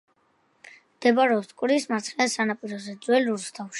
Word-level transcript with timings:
მდებარეობს 0.93 1.49
მტკვრის 1.51 1.85
მარცხენა 1.91 2.27
სანაპიროზე, 2.37 2.97
ძველ 3.05 3.31
რუსთავში. 3.35 3.69